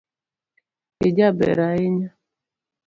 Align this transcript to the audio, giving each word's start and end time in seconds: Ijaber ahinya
Ijaber 1.07 1.57
ahinya 1.69 2.09